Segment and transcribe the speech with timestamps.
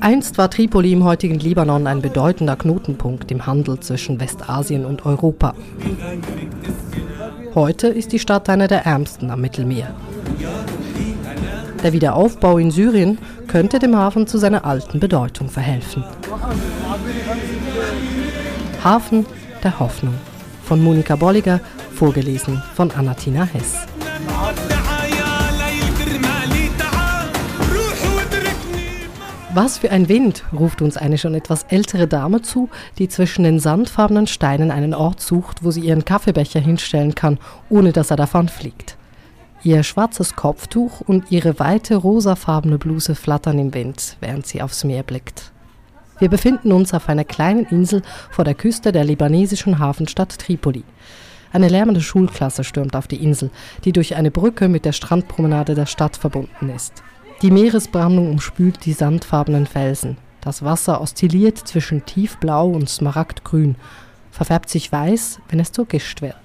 [0.00, 5.54] Einst war Tripoli im heutigen Libanon ein bedeutender Knotenpunkt im Handel zwischen Westasien und Europa.
[7.54, 9.94] Heute ist die Stadt eine der ärmsten am Mittelmeer.
[11.82, 16.02] Der Wiederaufbau in Syrien könnte dem Hafen zu seiner alten Bedeutung verhelfen.
[18.82, 19.26] Hafen
[19.62, 20.14] der Hoffnung
[20.64, 21.60] von Monika Bolliger,
[21.92, 23.86] vorgelesen von Anatina Hess.
[29.52, 32.68] Was für ein Wind, ruft uns eine schon etwas ältere Dame zu,
[32.98, 37.36] die zwischen den sandfarbenen Steinen einen Ort sucht, wo sie ihren Kaffeebecher hinstellen kann,
[37.68, 38.96] ohne dass er davonfliegt.
[39.64, 45.02] Ihr schwarzes Kopftuch und ihre weite rosafarbene Bluse flattern im Wind, während sie aufs Meer
[45.02, 45.50] blickt.
[46.20, 50.84] Wir befinden uns auf einer kleinen Insel vor der Küste der libanesischen Hafenstadt Tripoli.
[51.52, 53.50] Eine lärmende Schulklasse stürmt auf die Insel,
[53.84, 57.02] die durch eine Brücke mit der Strandpromenade der Stadt verbunden ist.
[57.42, 60.18] Die Meeresbrandung umspült die sandfarbenen Felsen.
[60.42, 63.76] Das Wasser oszilliert zwischen tiefblau und smaragdgrün,
[64.30, 66.36] verfärbt sich weiß, wenn es zugischt wird.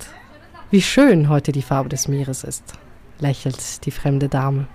[0.71, 2.63] Wie schön heute die Farbe des Meeres ist,
[3.19, 4.67] lächelt die fremde Dame.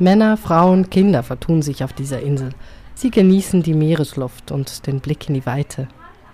[0.00, 2.50] Männer, Frauen, Kinder vertun sich auf dieser Insel.
[2.94, 5.86] Sie genießen die Meeresluft und den Blick in die Weite.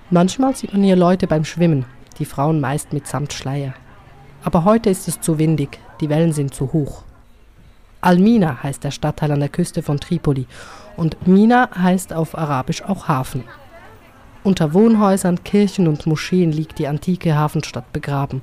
[0.09, 1.85] Manchmal sieht man hier Leute beim Schwimmen,
[2.19, 3.75] die Frauen meist mit Samtschleier.
[4.43, 7.05] Aber heute ist es zu windig, die Wellen sind zu hoch.
[8.07, 10.47] Al-Mina heißt der Stadtteil an der Küste von Tripoli
[10.97, 13.43] und Mina heißt auf Arabisch auch Hafen.
[14.45, 18.43] Unter Wohnhäusern, Kirchen und Moscheen liegt die antike Hafenstadt begraben,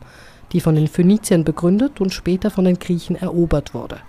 [0.51, 3.99] die von den Phöniziern begründet und später von den Griechen erobert wurde.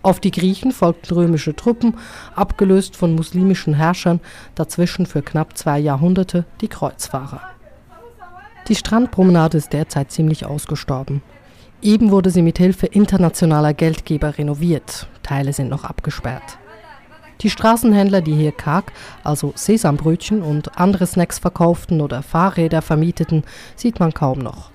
[0.00, 1.98] Auf die Griechen folgten römische Truppen,
[2.34, 4.20] abgelöst von muslimischen Herrschern,
[4.54, 7.42] dazwischen für knapp zwei Jahrhunderte die Kreuzfahrer.
[8.68, 11.20] Die Strandpromenade ist derzeit ziemlich ausgestorben.
[11.82, 15.08] Eben wurde sie mit Hilfe internationaler Geldgeber renoviert.
[15.24, 16.58] Teile sind noch abgesperrt.
[17.40, 18.92] Die Straßenhändler, die hier Karg,
[19.24, 23.42] also Sesambrötchen und andere Snacks verkauften oder Fahrräder vermieteten,
[23.74, 24.70] sieht man kaum noch.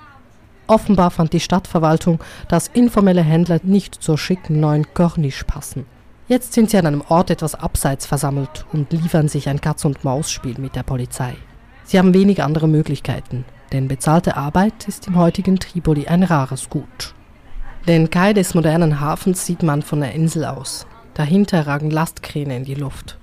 [0.68, 2.20] Offenbar fand die Stadtverwaltung,
[2.50, 5.86] dass informelle Händler nicht zur schicken neuen Corniche passen.
[6.28, 10.76] Jetzt sind sie an einem Ort etwas abseits versammelt und liefern sich ein Katz-und-Maus-Spiel mit
[10.76, 11.36] der Polizei.
[11.86, 17.14] Sie haben wenig andere Möglichkeiten denn bezahlte Arbeit ist im heutigen Tripoli ein rares Gut.
[17.88, 20.86] Den Kai des modernen Hafens sieht man von der Insel aus.
[21.14, 23.18] Dahinter ragen Lastkräne in die Luft.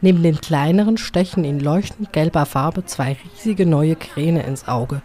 [0.00, 5.02] Neben den kleineren stechen in leuchtend gelber Farbe zwei riesige neue Kräne ins Auge,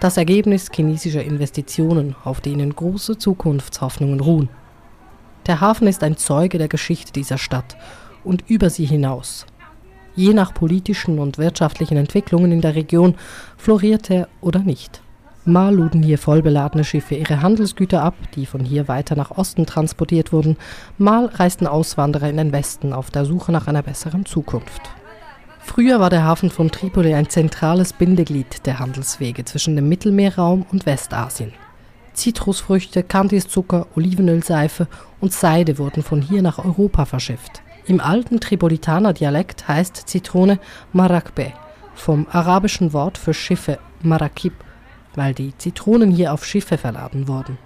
[0.00, 4.48] das Ergebnis chinesischer Investitionen, auf denen große Zukunftshoffnungen ruhen.
[5.46, 7.76] Der Hafen ist ein Zeuge der Geschichte dieser Stadt
[8.24, 9.44] und über sie hinaus.
[10.20, 13.14] Je nach politischen und wirtschaftlichen Entwicklungen in der Region
[13.56, 15.00] floriert er oder nicht.
[15.46, 20.30] Mal luden hier vollbeladene Schiffe ihre Handelsgüter ab, die von hier weiter nach Osten transportiert
[20.30, 20.58] wurden,
[20.98, 24.82] mal reisten Auswanderer in den Westen auf der Suche nach einer besseren Zukunft.
[25.60, 30.84] Früher war der Hafen von Tripoli ein zentrales Bindeglied der Handelswege zwischen dem Mittelmeerraum und
[30.84, 31.54] Westasien.
[32.12, 34.86] Zitrusfrüchte, Kandiszucker, Olivenölseife
[35.18, 37.62] und Seide wurden von hier nach Europa verschifft.
[37.86, 40.58] Im alten Tripolitaner Dialekt heißt Zitrone
[40.92, 41.52] Marakbe,
[41.94, 44.52] vom arabischen Wort für Schiffe Marakib,
[45.14, 47.58] weil die Zitronen hier auf Schiffe verladen wurden.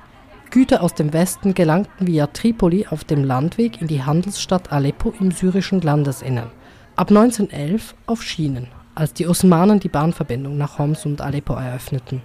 [0.50, 5.32] Güter aus dem Westen gelangten via Tripoli auf dem Landweg in die Handelsstadt Aleppo im
[5.32, 6.50] syrischen Landesinnern.
[6.96, 12.22] Ab 1911 auf Schienen, als die Osmanen die Bahnverbindung nach Homs und Aleppo eröffneten.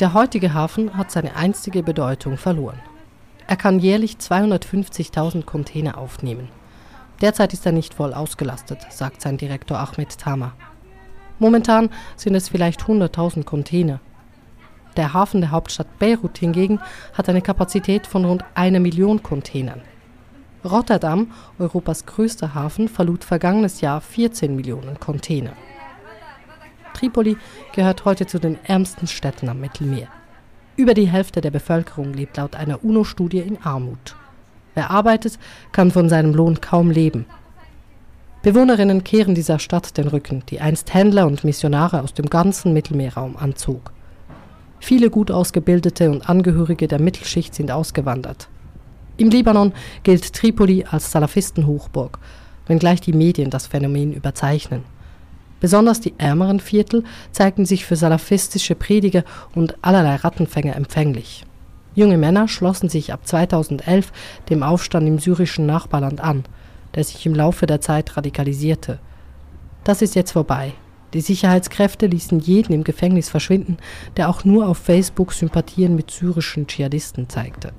[0.00, 2.80] Der heutige Hafen hat seine einstige Bedeutung verloren.
[3.50, 6.50] Er kann jährlich 250.000 Container aufnehmen.
[7.20, 10.52] Derzeit ist er nicht voll ausgelastet, sagt sein Direktor Ahmed Tama.
[11.40, 13.98] Momentan sind es vielleicht 100.000 Container.
[14.96, 16.78] Der Hafen der Hauptstadt Beirut hingegen
[17.12, 19.82] hat eine Kapazität von rund einer Million Containern.
[20.64, 25.54] Rotterdam, Europas größter Hafen, verlud vergangenes Jahr 14 Millionen Container.
[26.94, 27.36] Tripoli
[27.74, 30.06] gehört heute zu den ärmsten Städten am Mittelmeer.
[30.80, 34.16] Über die Hälfte der Bevölkerung lebt laut einer UNO-Studie in Armut.
[34.74, 35.38] Wer arbeitet,
[35.72, 37.26] kann von seinem Lohn kaum leben.
[38.42, 43.36] Bewohnerinnen kehren dieser Stadt den Rücken, die einst Händler und Missionare aus dem ganzen Mittelmeerraum
[43.36, 43.92] anzog.
[44.78, 48.48] Viele gut ausgebildete und Angehörige der Mittelschicht sind ausgewandert.
[49.18, 52.18] Im Libanon gilt Tripoli als Salafistenhochburg,
[52.68, 54.84] wenngleich die Medien das Phänomen überzeichnen.
[55.60, 59.24] Besonders die ärmeren Viertel zeigten sich für salafistische Prediger
[59.54, 61.44] und allerlei Rattenfänger empfänglich.
[61.94, 64.12] Junge Männer schlossen sich ab 2011
[64.48, 66.44] dem Aufstand im syrischen Nachbarland an,
[66.94, 68.98] der sich im Laufe der Zeit radikalisierte.
[69.84, 70.72] Das ist jetzt vorbei.
[71.12, 73.78] Die Sicherheitskräfte ließen jeden im Gefängnis verschwinden,
[74.16, 77.72] der auch nur auf Facebook Sympathien mit syrischen Dschihadisten zeigte.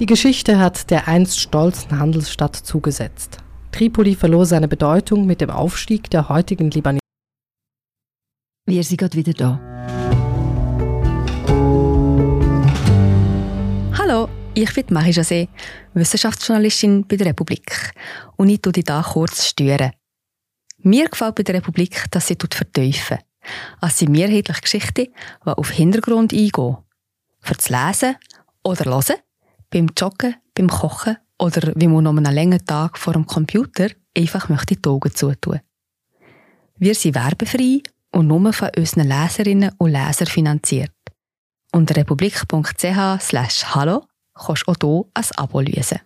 [0.00, 3.38] Die Geschichte hat der einst stolzen Handelsstadt zugesetzt.
[3.72, 7.00] Tripoli verlor seine Bedeutung mit dem Aufstieg der heutigen Libanesen.
[8.66, 9.60] Wir sind gerade wieder da.
[13.98, 15.48] Hallo, ich bin Marie José,
[15.94, 17.92] Wissenschaftsjournalistin bei der Republik.
[18.36, 19.92] Und ich tue dich hier kurz stören.
[20.78, 23.18] Mir gefällt bei der Republik, dass sie vertiefen.
[23.80, 26.76] Es sind mehrheitliche Geschichten, die auf Hintergrund eingehen.
[27.40, 28.16] Für das Lesen
[28.62, 29.16] oder Hören,
[29.70, 34.48] beim Joggen, beim Kochen oder wie man noch einen langen Tag vor dem Computer einfach
[34.48, 35.60] möchte die Augen zutun.
[36.76, 37.82] Wir sind werbefrei
[38.12, 40.92] und nur von unseren Leserinnen und Lesern finanziert.
[41.72, 44.04] Unter republik.ch slash hallo
[44.34, 46.00] kannst du auch hier ein Abo lösen.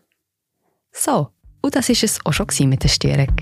[0.92, 1.31] So,
[1.62, 3.34] und das war es auch schon mit der Störung.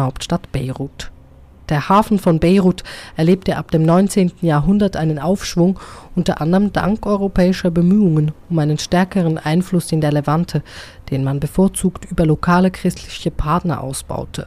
[0.00, 1.10] Hauptstadt Beirut.
[1.68, 2.82] Der Hafen von Beirut
[3.16, 4.32] erlebte ab dem 19.
[4.40, 5.78] Jahrhundert einen Aufschwung,
[6.16, 10.62] unter anderem dank europäischer Bemühungen um einen stärkeren Einfluss in der Levante,
[11.10, 14.46] den man bevorzugt über lokale christliche Partner ausbaute.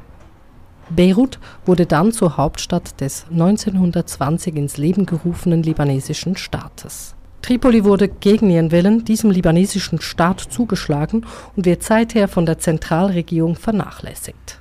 [0.89, 7.15] Beirut wurde dann zur Hauptstadt des 1920 ins Leben gerufenen libanesischen Staates.
[7.41, 11.25] Tripoli wurde gegen ihren Willen diesem libanesischen Staat zugeschlagen
[11.55, 14.60] und wird seither von der Zentralregierung vernachlässigt.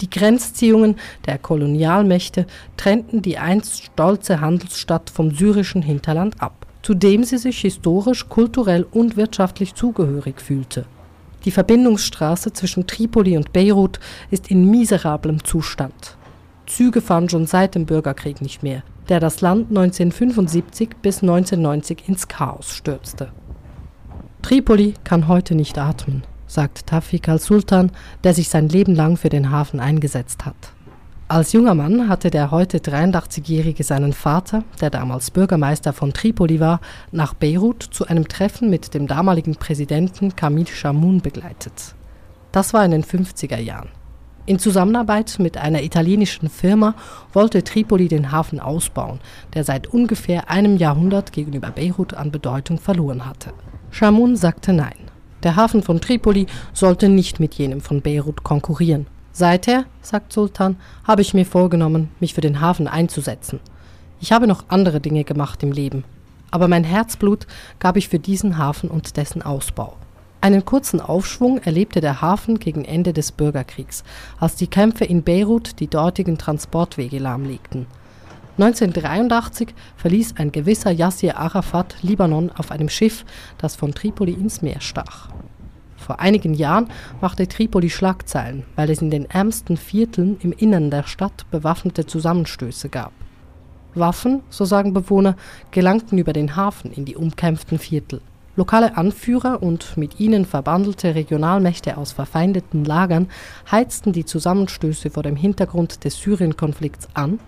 [0.00, 7.24] Die Grenzziehungen der Kolonialmächte trennten die einst stolze Handelsstadt vom syrischen Hinterland ab, zu dem
[7.24, 10.86] sie sich historisch, kulturell und wirtschaftlich zugehörig fühlte.
[11.44, 14.00] Die Verbindungsstraße zwischen Tripoli und Beirut
[14.30, 16.16] ist in miserablem Zustand.
[16.66, 22.28] Züge fahren schon seit dem Bürgerkrieg nicht mehr, der das Land 1975 bis 1990 ins
[22.28, 23.32] Chaos stürzte.
[24.42, 27.92] Tripoli kann heute nicht atmen sagt Tafik al-Sultan,
[28.24, 30.72] der sich sein Leben lang für den Hafen eingesetzt hat.
[31.28, 36.80] Als junger Mann hatte der heute 83-Jährige seinen Vater, der damals Bürgermeister von Tripoli war,
[37.12, 41.94] nach Beirut zu einem Treffen mit dem damaligen Präsidenten Kamil Shamoun begleitet.
[42.50, 43.90] Das war in den 50er Jahren.
[44.46, 46.96] In Zusammenarbeit mit einer italienischen Firma
[47.32, 49.20] wollte Tripoli den Hafen ausbauen,
[49.54, 53.52] der seit ungefähr einem Jahrhundert gegenüber Beirut an Bedeutung verloren hatte.
[53.92, 55.10] Shamoun sagte nein.
[55.42, 59.06] Der Hafen von Tripoli sollte nicht mit jenem von Beirut konkurrieren.
[59.32, 63.60] Seither, sagt Sultan, habe ich mir vorgenommen, mich für den Hafen einzusetzen.
[64.20, 66.04] Ich habe noch andere Dinge gemacht im Leben,
[66.50, 67.46] aber mein Herzblut
[67.78, 69.96] gab ich für diesen Hafen und dessen Ausbau.
[70.42, 74.04] Einen kurzen Aufschwung erlebte der Hafen gegen Ende des Bürgerkriegs,
[74.38, 77.86] als die Kämpfe in Beirut die dortigen Transportwege lahmlegten.
[78.62, 83.24] 1983 verließ ein gewisser Yassir Arafat Libanon auf einem Schiff,
[83.56, 85.30] das von Tripoli ins Meer stach.
[85.96, 86.88] Vor einigen Jahren
[87.22, 92.90] machte Tripoli Schlagzeilen, weil es in den ärmsten Vierteln im Innern der Stadt bewaffnete Zusammenstöße
[92.90, 93.12] gab.
[93.94, 95.36] Waffen, so sagen Bewohner,
[95.70, 98.20] gelangten über den Hafen in die umkämpften Viertel.
[98.56, 103.28] Lokale Anführer und mit ihnen verbandelte Regionalmächte aus verfeindeten Lagern
[103.70, 107.38] heizten die Zusammenstöße vor dem Hintergrund des Syrien-Konflikts an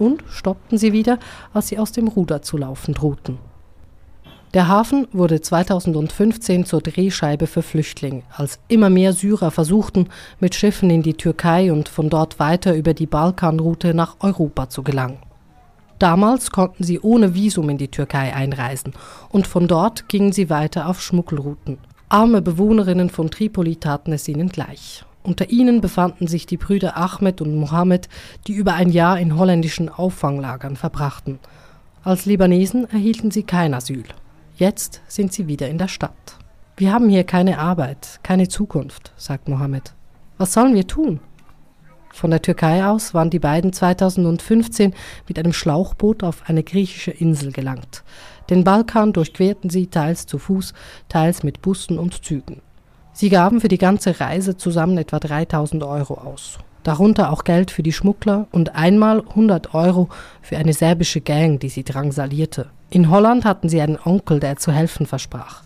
[0.00, 1.18] und stoppten sie wieder,
[1.52, 3.38] als sie aus dem Ruder zu laufen drohten.
[4.52, 10.08] Der Hafen wurde 2015 zur Drehscheibe für Flüchtlinge, als immer mehr Syrer versuchten,
[10.40, 14.82] mit Schiffen in die Türkei und von dort weiter über die Balkanroute nach Europa zu
[14.82, 15.18] gelangen.
[16.00, 18.94] Damals konnten sie ohne Visum in die Türkei einreisen
[19.28, 21.78] und von dort gingen sie weiter auf Schmuggelrouten.
[22.08, 25.04] Arme Bewohnerinnen von Tripoli taten es ihnen gleich.
[25.22, 28.08] Unter ihnen befanden sich die Brüder Ahmed und Mohammed,
[28.46, 31.38] die über ein Jahr in holländischen Auffanglagern verbrachten.
[32.02, 34.04] Als Libanesen erhielten sie kein Asyl.
[34.56, 36.38] Jetzt sind sie wieder in der Stadt.
[36.76, 39.92] Wir haben hier keine Arbeit, keine Zukunft, sagt Mohammed.
[40.38, 41.20] Was sollen wir tun?
[42.12, 44.94] Von der Türkei aus waren die beiden 2015
[45.28, 48.02] mit einem Schlauchboot auf eine griechische Insel gelangt.
[48.48, 50.72] Den Balkan durchquerten sie teils zu Fuß,
[51.08, 52.62] teils mit Bussen und Zügen.
[53.12, 56.58] Sie gaben für die ganze Reise zusammen etwa 3000 Euro aus.
[56.82, 60.08] Darunter auch Geld für die Schmuggler und einmal 100 Euro
[60.40, 62.70] für eine serbische Gang, die sie drangsalierte.
[62.88, 65.62] In Holland hatten sie einen Onkel, der zu helfen versprach.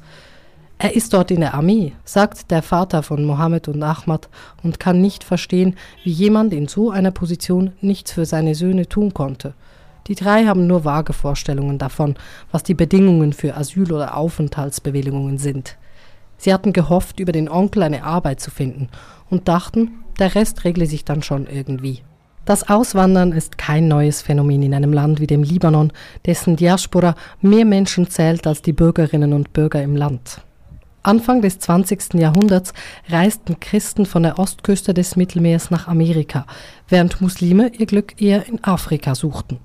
[0.79, 4.29] Er ist dort in der Armee, sagt der Vater von Mohammed und Ahmad
[4.63, 9.15] und kann nicht verstehen, wie jemand in so einer Position nichts für seine Söhne tun
[9.15, 9.55] konnte.
[10.09, 12.17] Die drei haben nur vage Vorstellungen davon,
[12.51, 15.79] was die Bedingungen für Asyl- oder Aufenthaltsbewilligungen sind.
[16.37, 18.89] Sie hatten gehofft, über den Onkel eine Arbeit zu finden
[19.31, 22.03] und dachten, der Rest regle sich dann schon irgendwie.
[22.45, 25.93] Das Auswandern ist kein neues Phänomen in einem Land wie dem Libanon,
[26.27, 30.43] dessen Diaspora mehr Menschen zählt als die Bürgerinnen und Bürger im Land.
[31.03, 32.15] Anfang des 20.
[32.15, 32.73] Jahrhunderts
[33.09, 36.47] reisten Christen von der Ostküste des Mittelmeers nach Amerika,
[36.89, 39.59] während Muslime ihr Glück eher in Afrika suchten.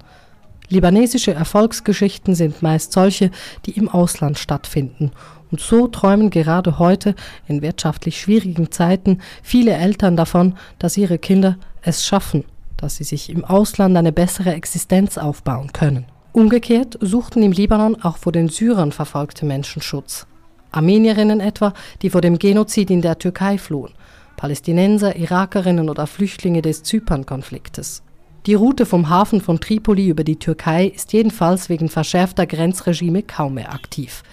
[0.70, 3.32] Libanesische Erfolgsgeschichten sind meist solche,
[3.66, 5.12] die im Ausland stattfinden.
[5.52, 7.16] Und so träumen gerade heute,
[7.48, 12.44] in wirtschaftlich schwierigen Zeiten, viele Eltern davon, dass ihre Kinder es schaffen,
[12.78, 16.06] dass sie sich im Ausland eine bessere Existenz aufbauen können.
[16.32, 20.28] Umgekehrt suchten im Libanon auch vor den Syrern verfolgte Menschen Schutz.
[20.72, 23.94] Armenierinnen etwa, die vor dem Genozid in der Türkei flohen,
[24.38, 28.04] Palästinenser, Irakerinnen oder Flüchtlinge des Zypern-Konfliktes.
[28.46, 33.56] Die Route vom Hafen von Tripoli über die Türkei ist jedenfalls wegen verschärfter Grenzregime kaum
[33.56, 34.24] mehr aktiv.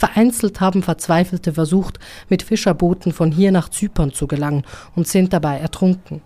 [0.00, 1.98] Vereinzelt haben Verzweifelte versucht,
[2.30, 4.64] mit Fischerbooten von hier nach Zypern zu gelangen
[4.96, 6.22] und sind dabei ertrunken.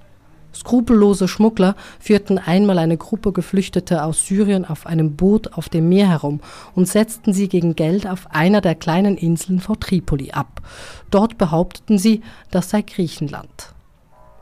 [0.54, 6.08] Skrupellose Schmuggler führten einmal eine Gruppe Geflüchteter aus Syrien auf einem Boot auf dem Meer
[6.08, 6.38] herum
[6.76, 10.60] und setzten sie gegen Geld auf einer der kleinen Inseln vor Tripoli ab.
[11.10, 12.20] Dort behaupteten sie,
[12.52, 13.74] das sei Griechenland.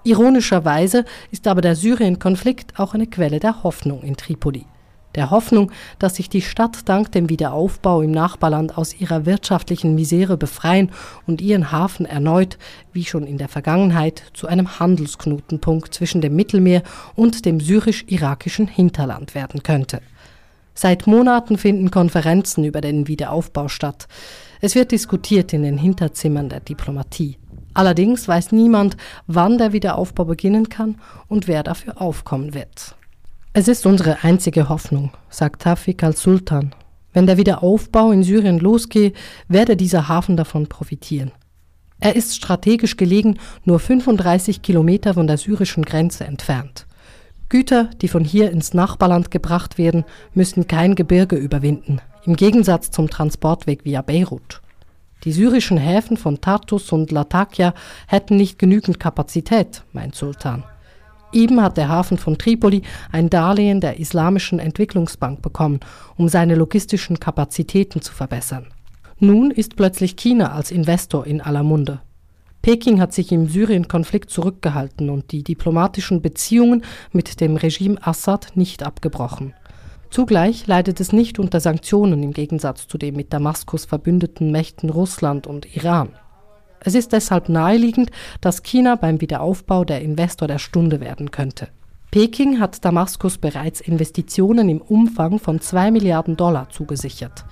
[0.04, 4.66] Ironischerweise ist aber der Syrien-Konflikt auch eine Quelle der Hoffnung in Tripoli
[5.14, 10.36] der Hoffnung, dass sich die Stadt dank dem Wiederaufbau im Nachbarland aus ihrer wirtschaftlichen Misere
[10.36, 10.90] befreien
[11.26, 12.58] und ihren Hafen erneut,
[12.92, 16.82] wie schon in der Vergangenheit, zu einem Handelsknotenpunkt zwischen dem Mittelmeer
[17.14, 20.00] und dem syrisch-irakischen Hinterland werden könnte.
[20.74, 24.08] Seit Monaten finden Konferenzen über den Wiederaufbau statt.
[24.60, 27.36] Es wird diskutiert in den Hinterzimmern der Diplomatie.
[27.74, 30.96] Allerdings weiß niemand, wann der Wiederaufbau beginnen kann
[31.28, 32.96] und wer dafür aufkommen wird.
[33.54, 36.74] Es ist unsere einzige Hoffnung, sagt Tafik al-Sultan.
[37.12, 39.12] Wenn der Wiederaufbau in Syrien losgehe,
[39.46, 41.32] werde dieser Hafen davon profitieren.
[42.00, 46.86] Er ist strategisch gelegen, nur 35 Kilometer von der syrischen Grenze entfernt.
[47.50, 53.10] Güter, die von hier ins Nachbarland gebracht werden, müssen kein Gebirge überwinden, im Gegensatz zum
[53.10, 54.62] Transportweg via Beirut.
[55.24, 57.74] Die syrischen Häfen von Tartus und Latakia
[58.06, 60.64] hätten nicht genügend Kapazität, meint Sultan.
[61.32, 65.80] Eben hat der Hafen von Tripoli ein Darlehen der Islamischen Entwicklungsbank bekommen,
[66.16, 68.66] um seine logistischen Kapazitäten zu verbessern.
[69.18, 72.00] Nun ist plötzlich China als Investor in aller Munde.
[72.60, 78.84] Peking hat sich im Syrien-Konflikt zurückgehalten und die diplomatischen Beziehungen mit dem Regime Assad nicht
[78.84, 79.54] abgebrochen.
[80.10, 85.46] Zugleich leidet es nicht unter Sanktionen im Gegensatz zu den mit Damaskus verbündeten Mächten Russland
[85.46, 86.10] und Iran.
[86.84, 88.10] Es ist deshalb naheliegend,
[88.40, 91.68] dass China beim Wiederaufbau der Investor der Stunde werden könnte.
[92.10, 97.44] Peking hat Damaskus bereits Investitionen im Umfang von 2 Milliarden Dollar zugesichert.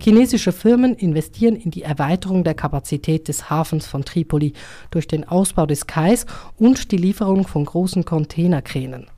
[0.00, 4.52] Chinesische Firmen investieren in die Erweiterung der Kapazität des Hafens von Tripoli
[4.92, 9.08] durch den Ausbau des Kais und die Lieferung von großen Containerkränen.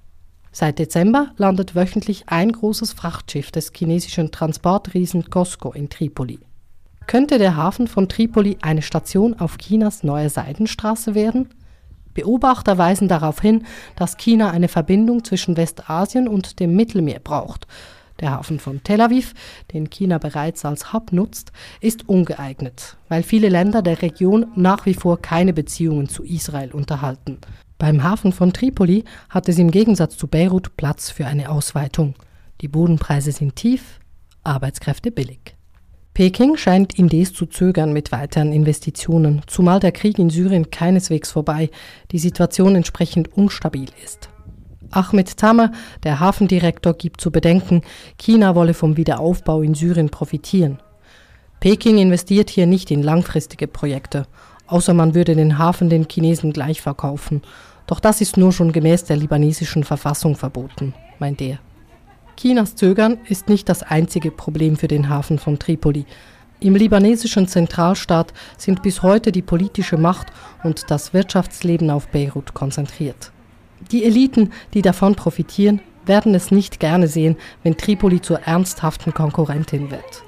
[0.52, 6.38] Seit Dezember landet wöchentlich ein großes Frachtschiff des chinesischen Transportriesen COSCO in Tripoli.
[7.10, 11.48] Könnte der Hafen von Tripoli eine Station auf Chinas neue Seidenstraße werden?
[12.14, 17.66] Beobachter weisen darauf hin, dass China eine Verbindung zwischen Westasien und dem Mittelmeer braucht.
[18.20, 19.34] Der Hafen von Tel Aviv,
[19.72, 21.50] den China bereits als Hub nutzt,
[21.80, 27.38] ist ungeeignet, weil viele Länder der Region nach wie vor keine Beziehungen zu Israel unterhalten.
[27.76, 32.14] Beim Hafen von Tripoli hat es im Gegensatz zu Beirut Platz für eine Ausweitung.
[32.60, 33.98] Die Bodenpreise sind tief,
[34.44, 35.56] Arbeitskräfte billig.
[36.20, 41.70] Peking scheint indes zu zögern mit weiteren Investitionen, zumal der Krieg in Syrien keineswegs vorbei,
[42.12, 44.28] die Situation entsprechend unstabil ist.
[44.90, 45.72] Ahmed Tamer,
[46.02, 47.80] der Hafendirektor, gibt zu bedenken,
[48.18, 50.78] China wolle vom Wiederaufbau in Syrien profitieren.
[51.58, 54.26] Peking investiert hier nicht in langfristige Projekte,
[54.66, 57.40] außer man würde den Hafen den Chinesen gleich verkaufen.
[57.86, 61.60] Doch das ist nur schon gemäß der libanesischen Verfassung verboten, meint er.
[62.40, 66.06] Chinas Zögern ist nicht das einzige Problem für den Hafen von Tripoli.
[66.58, 70.28] Im libanesischen Zentralstaat sind bis heute die politische Macht
[70.64, 73.30] und das Wirtschaftsleben auf Beirut konzentriert.
[73.92, 79.90] Die Eliten, die davon profitieren, werden es nicht gerne sehen, wenn Tripoli zur ernsthaften Konkurrentin
[79.90, 80.22] wird.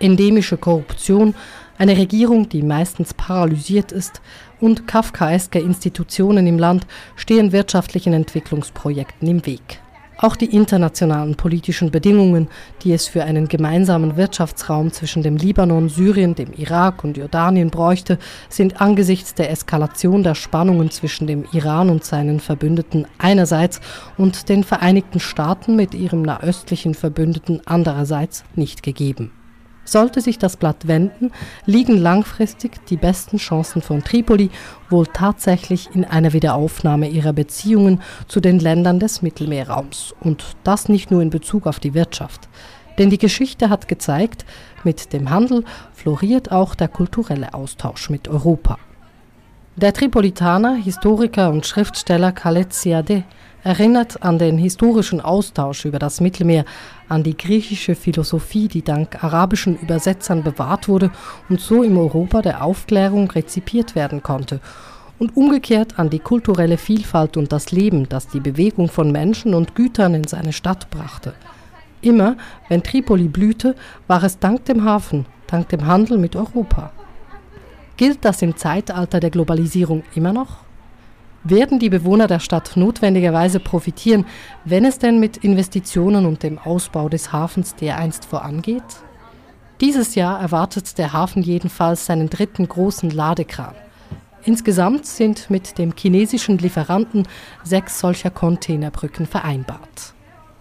[0.00, 1.34] Endemische Korruption,
[1.78, 4.20] eine Regierung, die meistens paralysiert ist,
[4.60, 9.80] und kafkaeske Institutionen im Land stehen wirtschaftlichen Entwicklungsprojekten im Weg.
[10.16, 12.48] Auch die internationalen politischen Bedingungen,
[12.82, 18.18] die es für einen gemeinsamen Wirtschaftsraum zwischen dem Libanon, Syrien, dem Irak und Jordanien bräuchte,
[18.48, 23.80] sind angesichts der Eskalation der Spannungen zwischen dem Iran und seinen Verbündeten einerseits
[24.16, 29.32] und den Vereinigten Staaten mit ihrem nahöstlichen Verbündeten andererseits nicht gegeben.
[29.84, 31.30] Sollte sich das Blatt wenden,
[31.66, 34.50] liegen langfristig die besten Chancen von Tripoli
[34.88, 40.14] wohl tatsächlich in einer Wiederaufnahme ihrer Beziehungen zu den Ländern des Mittelmeerraums.
[40.20, 42.48] Und das nicht nur in Bezug auf die Wirtschaft.
[42.98, 44.44] Denn die Geschichte hat gezeigt,
[44.84, 48.78] mit dem Handel floriert auch der kulturelle Austausch mit Europa.
[49.76, 53.24] Der Tripolitaner, Historiker und Schriftsteller Khaled Siadeh
[53.64, 56.64] erinnert an den historischen Austausch über das Mittelmeer,
[57.08, 61.10] an die griechische Philosophie, die dank arabischen Übersetzern bewahrt wurde
[61.48, 64.60] und so im Europa der Aufklärung rezipiert werden konnte,
[65.18, 69.74] und umgekehrt an die kulturelle Vielfalt und das Leben, das die Bewegung von Menschen und
[69.74, 71.34] Gütern in seine Stadt brachte.
[72.02, 72.36] Immer,
[72.68, 73.76] wenn Tripoli blühte,
[74.08, 76.92] war es dank dem Hafen, dank dem Handel mit Europa.
[77.96, 80.63] Gilt das im Zeitalter der Globalisierung immer noch?
[81.44, 84.24] Werden die Bewohner der Stadt notwendigerweise profitieren,
[84.64, 88.82] wenn es denn mit Investitionen und dem Ausbau des Hafens dereinst vorangeht?
[89.80, 93.74] Dieses Jahr erwartet der Hafen jedenfalls seinen dritten großen Ladekran.
[94.44, 97.26] Insgesamt sind mit dem chinesischen Lieferanten
[97.62, 100.14] sechs solcher Containerbrücken vereinbart.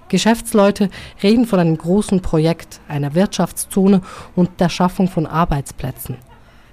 [0.10, 0.90] Geschäftsleute
[1.22, 4.02] reden von einem großen Projekt, einer Wirtschaftszone
[4.36, 6.18] und der Schaffung von Arbeitsplätzen.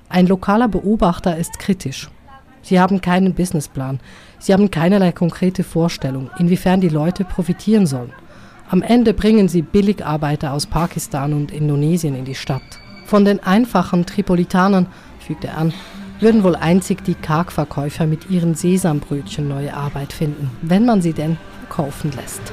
[0.09, 2.11] Ein lokaler Beobachter ist kritisch.
[2.63, 4.01] Sie haben keinen Businessplan.
[4.39, 8.13] Sie haben keinerlei konkrete Vorstellung, inwiefern die Leute profitieren sollen.
[8.69, 12.63] Am Ende bringen sie Billigarbeiter aus Pakistan und Indonesien in die Stadt.
[13.07, 14.87] Von den einfachen Tripolitanern,
[15.19, 15.73] fügt er an,
[16.21, 21.37] würden wohl einzig die Kargverkäufer mit ihren Sesambrötchen neue Arbeit finden, wenn man sie denn
[21.71, 22.53] verkaufen lässt.